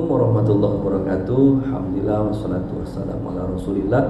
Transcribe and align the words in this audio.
warahmatullahi 0.00 0.80
wabarakatuh. 0.80 1.68
Alhamdulillah 1.68 2.32
wassalatu 2.32 2.80
wassalamu 2.80 3.28
ala 3.28 3.44
Rasulillah 3.44 4.02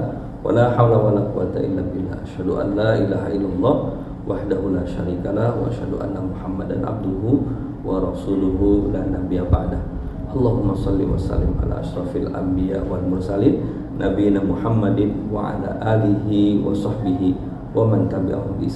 wala 0.46 0.70
haula 0.78 0.94
wala 0.94 1.26
quwata 1.34 1.58
illa 1.58 1.82
billah. 1.82 2.22
Asyhadu 2.22 2.62
an 2.62 2.78
la 2.78 2.94
ilaha 3.02 3.26
illallah 3.34 3.74
wahdahu 4.22 4.78
la 4.78 4.86
syarikalah 4.86 5.58
wa 5.58 5.66
asyhadu 5.66 5.98
anna 5.98 6.22
Muhammadan 6.22 6.86
abduhu 6.86 7.42
wa 7.82 7.98
rasuluhu 7.98 8.94
la 8.94 9.02
nabiyya 9.10 9.42
ba'da. 9.50 9.82
Allahumma 10.30 10.78
salli 10.78 11.02
wa 11.02 11.18
sallim 11.18 11.50
ala 11.58 11.82
asyrafil 11.82 12.30
anbiya 12.30 12.78
wal 12.86 13.02
mursalin 13.02 13.58
nabiyina 13.98 14.38
Muhammadin 14.38 15.34
wa 15.34 15.50
ala 15.50 15.82
alihi 15.82 16.62
wa 16.62 16.70
sahbihi 16.70 17.34
wa 17.74 17.90
man 17.90 18.06
tabi'ahum 18.06 18.54
bi. 18.62 18.70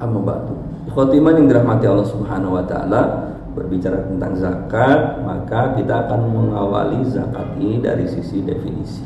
Amma 0.00 0.20
ba'du. 0.20 0.56
Ikhwatiman 0.92 1.40
yang 1.40 1.46
dirahmati 1.48 1.84
Allah 1.88 2.08
Subhanahu 2.08 2.56
wa 2.56 2.64
taala, 2.64 3.29
berbicara 3.60 4.08
tentang 4.08 4.32
zakat, 4.40 5.20
maka 5.20 5.76
kita 5.76 6.08
akan 6.08 6.32
mengawali 6.32 7.04
zakat 7.04 7.60
ini 7.60 7.76
dari 7.84 8.08
sisi 8.08 8.40
definisi. 8.40 9.04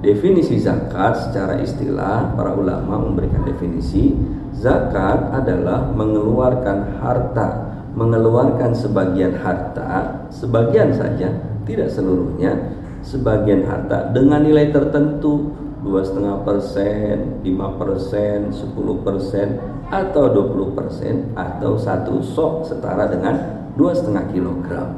Definisi 0.00 0.56
zakat 0.56 1.28
secara 1.28 1.60
istilah 1.60 2.32
para 2.32 2.56
ulama 2.56 3.04
memberikan 3.04 3.44
definisi 3.44 4.16
zakat 4.56 5.28
adalah 5.36 5.92
mengeluarkan 5.92 7.04
harta, 7.04 7.48
mengeluarkan 7.92 8.72
sebagian 8.72 9.36
harta, 9.44 10.24
sebagian 10.32 10.96
saja, 10.96 11.28
tidak 11.68 11.92
seluruhnya, 11.92 12.72
sebagian 13.04 13.68
harta 13.68 14.08
dengan 14.16 14.40
nilai 14.40 14.72
tertentu 14.72 15.52
dua 15.84 16.00
setengah 16.02 16.42
persen, 16.42 17.44
lima 17.44 17.76
persen, 17.76 18.50
sepuluh 18.50 19.00
persen, 19.06 19.60
atau 19.86 20.26
20 20.34 20.74
persen 20.74 21.30
atau 21.38 21.78
satu 21.78 22.18
sok 22.18 22.66
setara 22.66 23.06
dengan 23.06 23.55
dua 23.76 23.92
setengah 23.92 24.24
kilogram. 24.32 24.88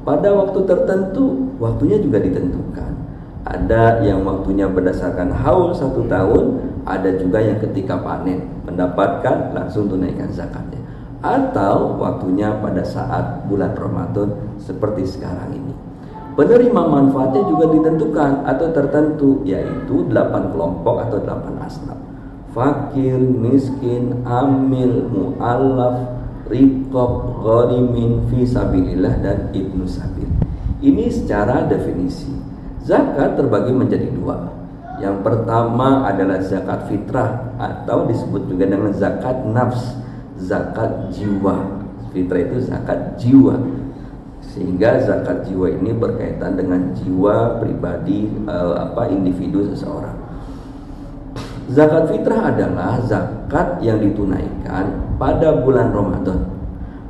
Pada 0.00 0.32
waktu 0.32 0.64
tertentu, 0.64 1.56
waktunya 1.60 2.00
juga 2.00 2.20
ditentukan. 2.20 2.92
Ada 3.44 4.04
yang 4.04 4.24
waktunya 4.24 4.68
berdasarkan 4.68 5.32
haul 5.32 5.72
satu 5.72 6.04
tahun, 6.08 6.60
ada 6.84 7.16
juga 7.16 7.40
yang 7.40 7.60
ketika 7.60 8.00
panen 8.00 8.44
mendapatkan 8.64 9.52
langsung 9.56 9.88
tunaikan 9.88 10.28
zakatnya. 10.32 10.80
Atau 11.20 12.00
waktunya 12.00 12.48
pada 12.64 12.80
saat 12.80 13.44
bulan 13.44 13.76
Ramadan 13.76 14.32
seperti 14.56 15.04
sekarang 15.04 15.52
ini. 15.52 15.74
Penerima 16.32 16.80
manfaatnya 16.88 17.44
juga 17.44 17.68
ditentukan 17.68 18.48
atau 18.48 18.66
tertentu 18.72 19.30
yaitu 19.44 20.08
8 20.08 20.52
kelompok 20.56 21.04
atau 21.04 21.20
8 21.20 21.60
asnaf 21.60 22.00
fakir, 22.50 23.18
miskin, 23.18 24.26
amil, 24.26 25.06
mu'allaf, 25.10 26.19
rikob, 26.50 27.40
gharimin, 27.46 28.26
fisabilillah, 28.28 29.22
dan 29.22 29.38
ibnu 29.54 29.86
sabil. 29.86 30.26
Ini 30.82 31.08
secara 31.08 31.64
definisi. 31.70 32.34
Zakat 32.84 33.38
terbagi 33.38 33.72
menjadi 33.72 34.10
dua. 34.10 34.50
Yang 35.00 35.24
pertama 35.24 36.04
adalah 36.04 36.44
zakat 36.44 36.90
fitrah 36.90 37.56
atau 37.56 38.04
disebut 38.04 38.52
juga 38.52 38.68
dengan 38.68 38.92
zakat 38.92 39.48
nafs, 39.48 39.96
zakat 40.36 41.08
jiwa. 41.16 41.80
Fitrah 42.12 42.42
itu 42.44 42.68
zakat 42.68 43.16
jiwa. 43.16 43.56
Sehingga 44.44 45.00
zakat 45.06 45.48
jiwa 45.48 45.72
ini 45.72 45.96
berkaitan 45.96 46.58
dengan 46.58 46.92
jiwa 47.00 47.62
pribadi 47.62 48.28
eh, 48.28 48.74
apa 48.76 49.08
individu 49.08 49.64
seseorang. 49.72 50.19
Zakat 51.70 52.10
fitrah 52.10 52.50
adalah 52.50 52.98
zakat 53.06 53.78
yang 53.78 54.02
ditunaikan 54.02 54.90
pada 55.22 55.62
bulan 55.62 55.94
Ramadan. 55.94 56.42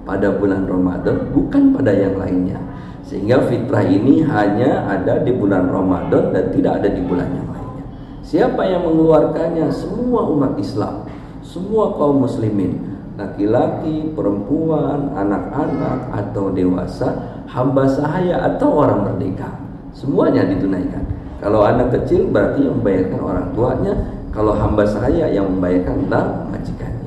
Pada 0.04 0.36
bulan 0.36 0.68
Ramadan 0.68 1.32
bukan 1.32 1.72
pada 1.72 1.88
yang 1.96 2.20
lainnya. 2.20 2.60
Sehingga 3.00 3.40
fitrah 3.48 3.80
ini 3.88 4.20
hanya 4.20 4.84
ada 4.84 5.24
di 5.24 5.32
bulan 5.32 5.72
Ramadan 5.72 6.36
dan 6.36 6.52
tidak 6.52 6.84
ada 6.84 6.92
di 6.92 7.00
bulan 7.00 7.32
yang 7.32 7.48
lainnya. 7.48 7.84
Siapa 8.20 8.60
yang 8.68 8.84
mengeluarkannya? 8.84 9.72
Semua 9.72 10.28
umat 10.28 10.52
Islam, 10.60 11.08
semua 11.40 11.96
kaum 11.96 12.20
muslimin, 12.20 13.00
laki-laki, 13.16 14.12
perempuan, 14.12 15.16
anak-anak 15.16 16.12
atau 16.12 16.52
dewasa, 16.52 17.40
hamba 17.48 17.88
sahaya 17.88 18.44
atau 18.44 18.76
orang 18.84 19.08
merdeka. 19.08 19.56
Semuanya 19.96 20.44
ditunaikan. 20.44 21.02
Kalau 21.40 21.64
anak 21.64 21.96
kecil 21.96 22.28
berarti 22.28 22.68
yang 22.68 22.84
membayarkan 22.84 23.20
orang 23.24 23.46
tuanya, 23.56 23.92
kalau 24.30 24.54
hamba 24.54 24.86
saya 24.86 25.26
yang 25.26 25.50
membayarkan 25.50 26.06
adalah 26.06 26.46
majikannya. 26.54 27.00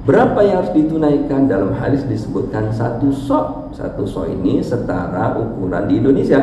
Berapa 0.00 0.40
yang 0.40 0.64
harus 0.64 0.72
ditunaikan 0.72 1.50
dalam 1.50 1.76
hadis 1.76 2.06
disebutkan 2.08 2.72
satu 2.72 3.12
sok. 3.12 3.76
Satu 3.76 4.08
sok 4.08 4.32
ini 4.32 4.64
setara 4.64 5.36
ukuran 5.36 5.86
di 5.90 6.00
Indonesia. 6.00 6.40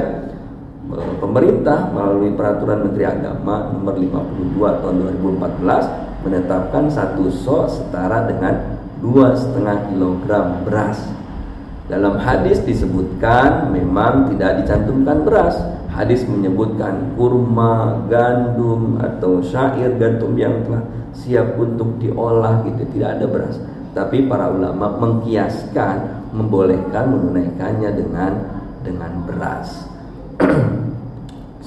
Pemerintah 1.20 1.92
melalui 1.92 2.32
peraturan 2.32 2.88
Menteri 2.88 3.04
Agama 3.04 3.76
nomor 3.76 4.00
52 4.00 4.56
tahun 4.56 4.96
2014 5.20 6.24
menetapkan 6.24 6.88
satu 6.88 7.28
sok 7.28 7.66
setara 7.68 8.24
dengan 8.30 8.80
dua 9.04 9.36
setengah 9.36 9.92
kilogram 9.92 10.64
beras. 10.64 11.00
Dalam 11.88 12.20
hadis 12.20 12.60
disebutkan 12.68 13.72
memang 13.72 14.32
tidak 14.32 14.64
dicantumkan 14.64 15.24
beras, 15.24 15.56
hadis 15.98 16.22
menyebutkan 16.30 17.18
kurma, 17.18 18.06
gandum 18.06 19.02
atau 19.02 19.42
syair 19.42 19.98
gandum 19.98 20.38
yang 20.38 20.62
telah 20.62 20.86
siap 21.18 21.58
untuk 21.58 21.98
diolah 21.98 22.62
gitu 22.70 22.86
tidak 22.94 23.18
ada 23.18 23.26
beras. 23.26 23.58
Tapi 23.98 24.30
para 24.30 24.54
ulama 24.54 24.94
mengkiaskan 25.02 26.30
membolehkan 26.38 27.10
menunaikannya 27.10 27.92
dengan 27.98 28.32
dengan 28.86 29.26
beras. 29.26 29.90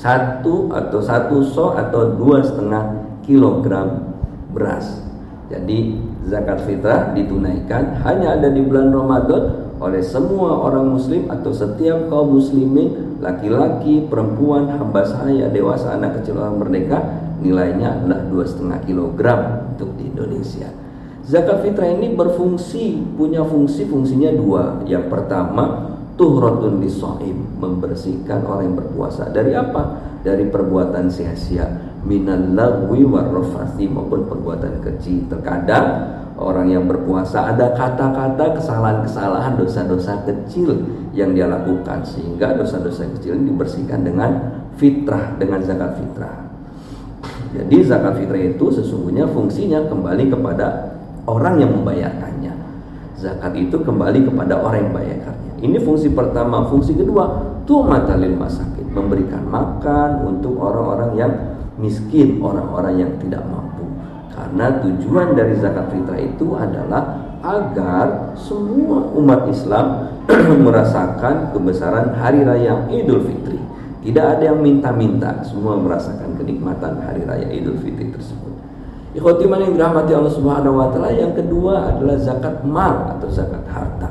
satu 0.00 0.72
atau 0.72 1.00
satu 1.02 1.36
so 1.42 1.74
atau 1.74 2.14
dua 2.14 2.40
setengah 2.40 2.84
kilogram 3.26 4.14
beras. 4.54 5.02
Jadi 5.50 5.98
zakat 6.30 6.62
fitrah 6.62 7.10
ditunaikan 7.10 7.98
hanya 8.06 8.38
ada 8.38 8.48
di 8.54 8.62
bulan 8.62 8.94
Ramadan 8.94 9.69
oleh 9.80 10.04
semua 10.04 10.60
orang 10.60 10.92
muslim 10.92 11.32
atau 11.32 11.50
setiap 11.56 12.12
kaum 12.12 12.36
muslimin 12.36 13.16
laki-laki, 13.16 14.04
perempuan, 14.04 14.68
hamba 14.76 15.08
saya, 15.08 15.48
dewasa, 15.48 15.96
anak 15.96 16.20
kecil, 16.20 16.36
orang 16.36 16.60
merdeka 16.60 17.00
nilainya 17.40 17.96
adalah 17.96 18.20
dua 18.28 18.44
setengah 18.44 18.84
untuk 19.72 19.96
di 19.96 20.12
Indonesia. 20.12 20.68
Zakat 21.24 21.64
fitrah 21.64 21.88
ini 21.88 22.12
berfungsi, 22.12 23.16
punya 23.16 23.40
fungsi 23.44 23.88
fungsinya 23.88 24.34
dua. 24.36 24.84
Yang 24.84 25.08
pertama, 25.08 25.96
tuhratun 26.20 26.84
lisoim, 26.84 27.56
membersihkan 27.56 28.44
orang 28.44 28.72
yang 28.72 28.76
berpuasa. 28.76 29.32
Dari 29.32 29.56
apa? 29.56 30.12
Dari 30.20 30.44
perbuatan 30.52 31.08
sia-sia, 31.08 31.64
minal 32.04 32.52
lagwi 32.52 33.08
warrafasi 33.08 33.88
maupun 33.88 34.28
perbuatan 34.28 34.84
kecil. 34.84 35.32
Terkadang 35.32 36.19
orang 36.38 36.70
yang 36.70 36.84
berpuasa 36.86 37.50
ada 37.50 37.74
kata-kata 37.74 38.58
kesalahan-kesalahan 38.58 39.58
dosa-dosa 39.58 40.22
kecil 40.26 40.78
yang 41.16 41.34
dia 41.34 41.50
lakukan 41.50 42.06
sehingga 42.06 42.54
dosa-dosa 42.54 43.06
kecil 43.18 43.38
ini 43.38 43.50
dibersihkan 43.50 44.06
dengan 44.06 44.30
fitrah 44.78 45.34
dengan 45.36 45.60
zakat 45.64 45.98
fitrah. 45.98 46.36
Jadi 47.50 47.76
zakat 47.82 48.14
fitrah 48.22 48.40
itu 48.40 48.66
sesungguhnya 48.70 49.26
fungsinya 49.26 49.90
kembali 49.90 50.30
kepada 50.30 50.96
orang 51.26 51.58
yang 51.58 51.74
membayarkannya. 51.74 52.54
Zakat 53.18 53.52
itu 53.58 53.76
kembali 53.82 54.24
kepada 54.30 54.62
orang 54.62 54.86
yang 54.86 54.90
membayarkannya. 54.94 55.52
Ini 55.60 55.78
fungsi 55.84 56.08
pertama. 56.14 56.64
Fungsi 56.72 56.96
kedua, 56.96 57.28
tuh 57.68 57.84
matalil 57.84 58.32
masakin, 58.32 58.88
memberikan 58.96 59.44
makan 59.44 60.24
untuk 60.24 60.56
orang-orang 60.56 61.12
yang 61.20 61.32
miskin, 61.76 62.40
orang-orang 62.40 63.04
yang 63.04 63.10
tidak 63.20 63.44
mampu. 63.44 63.69
Karena 64.40 64.80
tujuan 64.80 65.36
dari 65.36 65.52
zakat 65.60 65.92
fitrah 65.92 66.16
itu 66.16 66.56
adalah 66.56 67.28
agar 67.44 68.32
semua 68.40 69.12
umat 69.12 69.44
Islam 69.52 70.16
merasakan 70.66 71.52
kebesaran 71.52 72.16
hari 72.16 72.40
raya 72.40 72.88
Idul 72.88 73.20
Fitri. 73.20 73.60
Tidak 74.00 74.24
ada 74.24 74.40
yang 74.40 74.64
minta-minta, 74.64 75.44
semua 75.44 75.76
merasakan 75.76 76.40
kenikmatan 76.40 77.04
hari 77.04 77.20
raya 77.28 77.52
Idul 77.52 77.76
Fitri 77.84 78.08
tersebut. 78.08 78.48
Ikhwatiman 79.12 79.60
yang 79.60 79.72
dirahmati 79.76 80.16
Allah 80.16 80.32
Subhanahu 80.32 80.80
wa 80.80 80.88
taala, 80.88 81.12
yang 81.12 81.36
kedua 81.36 81.92
adalah 81.92 82.16
zakat 82.16 82.64
mal 82.64 83.12
atau 83.12 83.28
zakat 83.28 83.60
harta. 83.68 84.08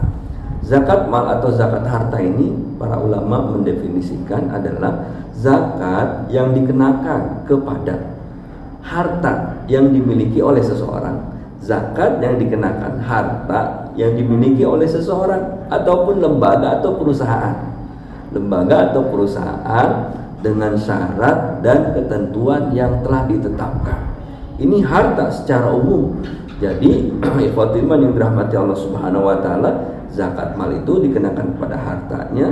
Zakat 0.62 1.10
mal 1.10 1.26
atau 1.40 1.50
zakat 1.50 1.90
harta 1.90 2.22
ini 2.22 2.54
para 2.78 3.02
ulama 3.02 3.50
mendefinisikan 3.50 4.54
adalah 4.54 5.10
zakat 5.34 6.30
yang 6.30 6.54
dikenakan 6.54 7.50
kepada 7.50 8.19
harta 8.84 9.64
yang 9.68 9.92
dimiliki 9.92 10.40
oleh 10.40 10.64
seseorang 10.64 11.30
zakat 11.60 12.24
yang 12.24 12.40
dikenakan 12.40 13.04
harta 13.04 13.92
yang 14.00 14.16
dimiliki 14.16 14.64
oleh 14.64 14.88
seseorang 14.88 15.68
ataupun 15.68 16.24
lembaga 16.24 16.80
atau 16.80 16.96
perusahaan. 16.96 17.56
Lembaga 18.32 18.94
atau 18.94 19.10
perusahaan 19.10 19.90
dengan 20.40 20.78
syarat 20.80 21.60
dan 21.60 21.92
ketentuan 21.92 22.72
yang 22.72 23.04
telah 23.04 23.28
ditetapkan. 23.28 24.00
Ini 24.60 24.86
harta 24.86 25.34
secara 25.34 25.74
umum. 25.74 26.24
Jadi 26.60 27.12
ikhwatirman 27.52 28.08
yang 28.08 28.14
dirahmati 28.16 28.56
Allah 28.56 28.80
Subhanahu 28.80 29.28
wa 29.28 29.38
taala 29.44 29.72
zakat 30.10 30.56
mal 30.56 30.72
itu 30.72 31.06
dikenakan 31.06 31.60
pada 31.60 31.76
hartanya 31.76 32.48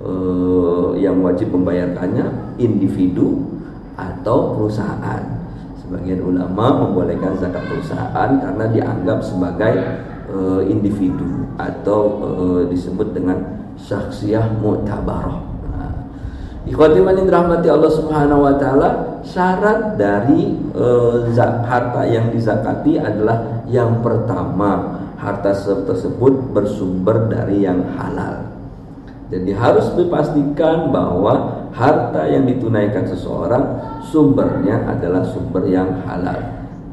eh, 0.00 0.88
yang 1.00 1.22
wajib 1.24 1.54
membayarkannya 1.54 2.58
individu 2.60 3.48
atau 3.96 4.58
perusahaan. 4.58 5.45
Sebagian 5.86 6.18
ulama 6.18 6.82
membolehkan 6.82 7.38
zakat 7.38 7.62
perusahaan 7.70 8.30
karena 8.42 8.66
dianggap 8.74 9.22
sebagai 9.22 9.74
eh, 10.26 10.62
individu 10.66 11.46
atau 11.54 12.00
eh, 12.26 12.62
disebut 12.74 13.14
dengan 13.14 13.38
syakhsiyah 13.78 14.58
mu'tabarah. 14.58 15.38
Nah, 15.78 15.92
Ikhwati 16.66 16.98
manin 16.98 17.30
rahmati 17.30 17.70
Allah 17.70 17.92
Subhanahu 17.92 18.42
wa 18.42 18.54
taala, 18.58 19.22
syarat 19.22 19.94
dari 19.94 20.56
e, 20.74 20.86
harta 21.38 22.02
yang 22.08 22.34
dizakati 22.34 22.98
adalah 22.98 23.62
yang 23.70 24.02
pertama, 24.02 24.98
harta 25.14 25.54
tersebut 25.86 26.50
bersumber 26.50 27.30
dari 27.30 27.62
yang 27.62 27.86
halal. 27.94 28.55
Jadi 29.26 29.50
harus 29.50 29.90
dipastikan 29.98 30.94
bahwa 30.94 31.66
harta 31.74 32.30
yang 32.30 32.46
ditunaikan 32.46 33.10
seseorang 33.10 33.64
sumbernya 34.06 34.86
adalah 34.86 35.26
sumber 35.26 35.66
yang 35.66 36.06
halal. 36.06 36.38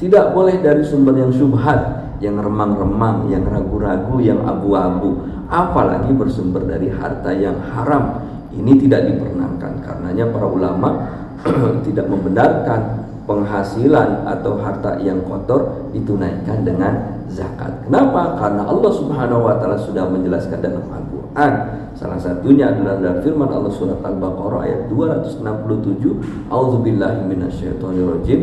Tidak 0.02 0.34
boleh 0.34 0.58
dari 0.58 0.82
sumber 0.82 1.14
yang 1.14 1.30
syubhat, 1.30 1.80
yang 2.18 2.42
remang-remang, 2.42 3.30
yang 3.30 3.46
ragu-ragu, 3.46 4.18
yang 4.18 4.42
abu-abu, 4.42 5.22
apalagi 5.46 6.10
bersumber 6.18 6.66
dari 6.66 6.90
harta 6.90 7.30
yang 7.38 7.56
haram. 7.78 8.26
Ini 8.50 8.82
tidak 8.82 9.14
diperkenankan 9.14 9.86
karenanya 9.86 10.26
para 10.34 10.48
ulama 10.50 10.90
tidak 11.86 12.10
membenarkan 12.10 12.82
penghasilan 13.24 14.28
atau 14.28 14.60
harta 14.60 15.00
yang 15.00 15.24
kotor 15.24 15.90
ditunaikan 15.96 16.68
dengan 16.68 16.94
zakat. 17.32 17.88
Kenapa? 17.88 18.36
Karena 18.38 18.68
Allah 18.68 18.92
Subhanahu 18.92 19.42
wa 19.48 19.56
taala 19.58 19.80
sudah 19.80 20.06
menjelaskan 20.12 20.60
dalam 20.60 20.84
Al-Qur'an. 20.92 21.54
Salah 21.94 22.20
satunya 22.20 22.74
adalah 22.74 23.00
dalam 23.00 23.18
firman 23.24 23.48
Allah 23.48 23.72
surat 23.72 24.02
Al-Baqarah 24.02 24.66
ayat 24.66 24.82
267, 24.92 26.52
A'udzubillahi 26.52 27.22
minasyaitonirrajim. 27.30 28.40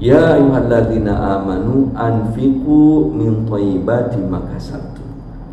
Ya 0.00 0.40
ayyuhalladzina 0.40 1.12
amanu 1.12 1.92
anfiqu 1.92 3.12
min 3.12 3.44
thayyibati 3.44 4.16
ma 4.24 4.40
kasabtum. 4.48 5.04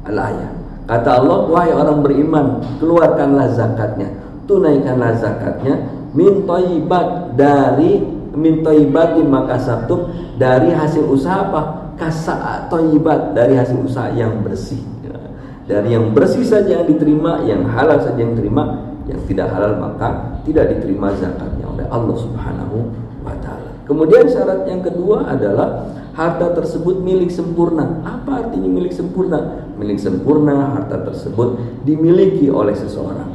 Al-ayat. 0.07 0.55
Kata 0.87 1.19
Allah, 1.19 1.51
wahai 1.51 1.75
orang 1.75 1.99
beriman, 1.99 2.63
keluarkanlah 2.79 3.51
zakatnya, 3.51 4.07
tunaikanlah 4.47 5.19
zakatnya 5.19 5.83
min 6.15 6.47
thayyibat 6.47 7.35
dari 7.35 8.16
min 8.37 8.61
thayyibati 8.61 9.25
makasabtum 9.25 10.13
dari 10.37 10.69
hasil 10.69 11.03
usaha 11.09 11.49
apa? 11.49 11.61
Kasa 11.97 12.69
thayyibat 12.69 13.33
dari 13.33 13.57
hasil 13.57 13.81
usaha 13.81 14.13
yang 14.13 14.45
bersih. 14.45 14.79
Dari 15.67 15.91
yang 15.91 16.15
bersih 16.15 16.47
saja 16.47 16.79
yang 16.79 16.87
diterima, 16.87 17.43
yang 17.43 17.67
halal 17.67 17.99
saja 17.99 18.15
yang 18.23 18.39
diterima, 18.39 18.87
yang 19.03 19.19
tidak 19.27 19.51
halal 19.51 19.75
maka 19.75 20.39
tidak 20.47 20.71
diterima 20.71 21.11
zakatnya 21.19 21.67
oleh 21.67 21.83
Allah 21.91 22.15
Subhanahu 22.15 22.77
wa 23.19 23.35
taala. 23.43 23.75
Kemudian 23.83 24.31
syarat 24.31 24.63
yang 24.63 24.79
kedua 24.79 25.27
adalah 25.27 25.91
harta 26.15 26.55
tersebut 26.55 27.03
milik 27.03 27.27
sempurna. 27.27 27.99
Apa 28.07 28.47
artinya 28.47 28.67
milik 28.71 28.95
sempurna? 28.95 29.67
Milik 29.75 29.99
sempurna 29.99 30.71
harta 30.71 31.03
tersebut 31.03 31.59
dimiliki 31.83 32.47
oleh 32.47 32.71
seseorang. 32.71 33.27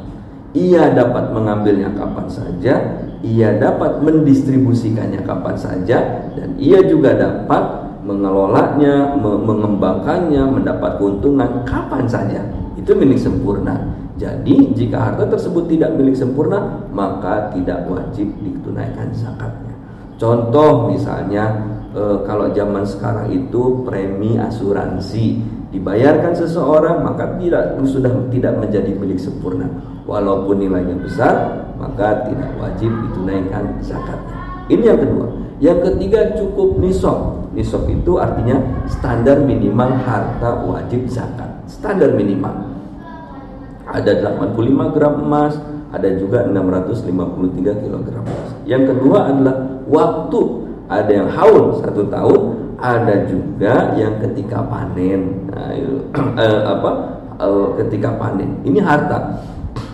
Ia 0.56 0.88
dapat 0.92 1.36
mengambilnya 1.36 1.92
kapan 1.92 2.26
saja, 2.32 2.74
ia 3.22 3.54
dapat 3.56 4.02
mendistribusikannya 4.02 5.22
kapan 5.22 5.56
saja, 5.56 6.28
dan 6.34 6.58
ia 6.58 6.82
juga 6.82 7.14
dapat 7.14 7.62
mengelolanya, 8.02 9.14
mengembangkannya, 9.22 10.42
mendapat 10.42 10.98
keuntungan 10.98 11.62
kapan 11.62 12.04
saja. 12.10 12.42
Itu 12.74 12.98
milik 12.98 13.22
sempurna. 13.22 13.94
Jadi, 14.18 14.74
jika 14.74 14.98
harta 14.98 15.30
tersebut 15.30 15.70
tidak 15.70 15.94
milik 15.94 16.18
sempurna, 16.18 16.86
maka 16.90 17.54
tidak 17.54 17.86
wajib 17.86 18.28
ditunaikan 18.42 19.14
zakatnya. 19.14 19.74
Contoh 20.18 20.90
misalnya 20.90 21.71
e, 21.92 22.02
kalau 22.26 22.50
zaman 22.52 22.84
sekarang 22.84 23.30
itu 23.32 23.84
premi 23.86 24.40
asuransi. 24.40 25.40
Dibayarkan 25.72 26.36
seseorang 26.36 27.00
maka 27.00 27.40
tidak 27.40 27.80
sudah 27.88 28.12
tidak 28.28 28.60
menjadi 28.60 28.92
milik 28.92 29.16
sempurna. 29.16 29.64
Walaupun 30.04 30.60
nilainya 30.60 31.00
besar 31.00 31.64
maka 31.80 32.28
tidak 32.28 32.52
wajib 32.60 32.92
ditunaikan 33.08 33.80
zakatnya. 33.80 34.36
Ini 34.68 34.84
yang 34.92 35.00
kedua. 35.00 35.26
Yang 35.62 35.78
ketiga 35.88 36.20
cukup 36.36 36.76
nisab. 36.76 37.48
Nisab 37.56 37.88
itu 37.88 38.20
artinya 38.20 38.60
standar 38.88 39.40
minimal 39.40 39.96
harta 40.04 40.60
wajib 40.68 41.08
zakat. 41.08 41.64
Standar 41.70 42.12
minimal. 42.12 42.68
Ada 43.88 44.24
85 44.24 44.94
gram 44.96 45.14
emas 45.24 45.54
ada 45.92 46.08
juga 46.16 46.48
653 46.48 47.80
kg 47.84 48.06
emas. 48.16 48.48
Yang 48.64 48.96
kedua 48.96 49.28
adalah 49.28 49.56
waktu 49.84 50.40
ada 51.00 51.12
yang 51.12 51.28
haul 51.32 51.80
satu 51.80 52.04
tahun 52.12 52.40
ada 52.82 53.30
juga 53.30 53.94
yang 53.94 54.18
ketika 54.18 54.66
panen. 54.66 55.46
Nah, 55.54 55.70
eh, 56.44 56.60
apa 56.66 56.90
eh, 57.38 57.68
ketika 57.86 58.18
panen. 58.18 58.58
Ini 58.66 58.82
harta. 58.82 59.38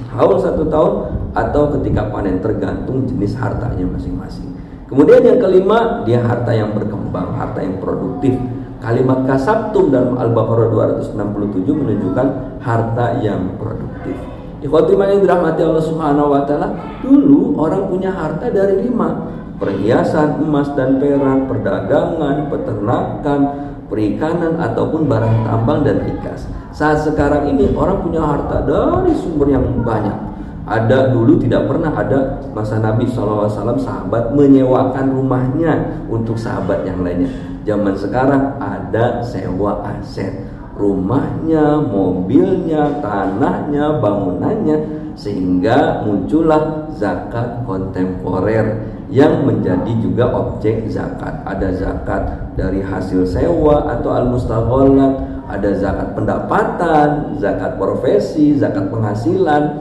Haul 0.09 0.41
satu 0.41 0.65
tahun 0.73 0.93
atau 1.37 1.62
ketika 1.79 2.09
panen 2.09 2.41
tergantung 2.41 3.05
jenis 3.05 3.37
hartanya 3.37 3.85
masing-masing. 3.85 4.56
Kemudian 4.89 5.21
yang 5.21 5.37
kelima 5.37 6.00
dia 6.09 6.25
harta 6.25 6.49
yang 6.49 6.73
berkembang 6.73 7.37
harta 7.37 7.61
yang 7.61 7.77
produktif. 7.77 8.33
Kalimat 8.81 9.27
kasabtum 9.29 9.91
dalam 9.93 10.17
Al-Baqarah 10.17 10.71
267 11.12 11.67
menunjukkan 11.67 12.27
harta 12.62 13.21
yang 13.21 13.59
produktif. 13.61 14.17
Ikhwati 14.59 14.94
yang 14.99 15.23
dirahmati 15.23 15.61
Allah 15.62 15.85
Subhanahu 15.85 16.35
wa 16.35 16.43
taala, 16.43 16.75
dulu 16.99 17.59
orang 17.59 17.87
punya 17.91 18.11
harta 18.11 18.51
dari 18.51 18.87
lima 18.87 19.38
perhiasan 19.58 20.43
emas 20.43 20.70
dan 20.78 21.02
perak, 21.02 21.50
perdagangan, 21.50 22.46
peternakan, 22.48 23.41
perikanan 23.91 24.55
ataupun 24.56 25.10
barang 25.10 25.36
tambang 25.44 25.82
dan 25.82 26.06
ikas. 26.06 26.46
Saat 26.70 27.05
sekarang 27.05 27.50
ini 27.50 27.74
orang 27.74 28.00
punya 28.00 28.22
harta 28.22 28.62
dari 28.62 29.12
sumber 29.19 29.50
yang 29.50 29.67
banyak. 29.82 30.15
Ada 30.69 31.17
dulu 31.17 31.41
tidak 31.41 31.65
pernah 31.65 31.96
ada 31.96 32.44
masa 32.53 32.77
Nabi 32.77 33.08
SAW 33.08 33.48
sahabat 33.81 34.36
menyewakan 34.36 35.17
rumahnya 35.17 36.05
untuk 36.12 36.36
sahabat 36.36 36.84
yang 36.84 37.00
lainnya. 37.00 37.32
Zaman 37.65 37.96
sekarang 37.96 38.60
ada 38.60 39.24
sewa 39.24 39.81
aset 39.96 40.44
rumahnya, 40.79 41.82
mobilnya, 41.82 43.03
tanahnya, 43.03 43.98
bangunannya 43.98 44.77
sehingga 45.19 46.06
muncullah 46.06 46.86
zakat 46.94 47.67
kontemporer 47.67 48.97
yang 49.08 49.44
menjadi 49.44 49.93
juga 50.05 50.29
objek 50.36 50.88
zakat. 50.93 51.41
Ada 51.48 51.69
zakat 51.77 52.22
dari 52.56 52.84
hasil 52.84 53.24
sewa 53.24 53.88
atau 53.88 54.12
al-mustaghallat, 54.12 55.12
ada 55.48 55.70
zakat 55.72 56.12
pendapatan, 56.12 57.08
zakat 57.41 57.81
profesi, 57.81 58.60
zakat 58.60 58.93
penghasilan, 58.93 59.81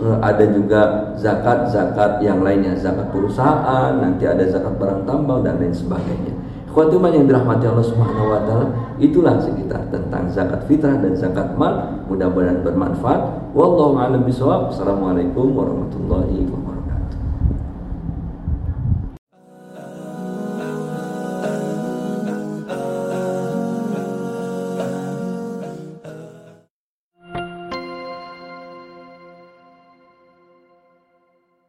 eh, 0.00 0.16
ada 0.20 0.44
juga 0.52 0.80
zakat-zakat 1.16 2.20
yang 2.20 2.44
lainnya, 2.44 2.76
zakat 2.76 3.08
perusahaan, 3.08 3.96
nanti 3.96 4.28
ada 4.28 4.44
zakat 4.44 4.76
barang 4.76 5.08
tambang 5.08 5.40
dan 5.40 5.56
lain 5.56 5.72
sebagainya. 5.72 6.36
Khotbah 6.74 7.06
yang 7.14 7.30
dirahmati 7.30 7.70
Allah 7.70 7.86
Subhanahu 7.86 8.34
wa 8.34 8.40
taala, 8.42 8.66
itulah 8.98 9.38
sekitar 9.38 9.78
tentang 9.94 10.26
zakat 10.26 10.66
fitrah 10.66 10.98
dan 10.98 11.14
zakat 11.14 11.54
mal. 11.54 12.02
Mudah-mudahan 12.10 12.66
bermanfaat. 12.66 13.54
Wallahu 13.54 13.94
a'lam 13.94 14.26
bishawab. 14.26 14.74
Warahmatullahi 14.74 16.50
wabarakatuh. 16.50 16.83